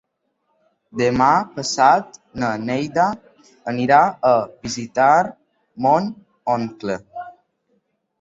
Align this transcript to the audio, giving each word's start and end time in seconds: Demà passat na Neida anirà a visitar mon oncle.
Demà 0.99 1.25
passat 1.57 2.15
na 2.43 2.49
Neida 2.69 3.05
anirà 3.73 3.99
a 4.31 4.31
visitar 4.67 5.11
mon 5.87 6.09
oncle. 6.55 6.97